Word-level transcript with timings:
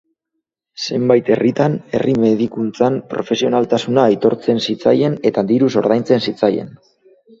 Zenbait 0.85 1.27
herritan, 1.33 1.75
herri-medikuntzan, 1.97 2.97
profesionaltasuna 3.11 4.07
aitortzen 4.13 4.63
zitzaien 4.71 5.19
eta 5.33 5.45
diruz 5.53 5.71
ordaintzen 5.83 6.25
zitzaien. 6.31 6.75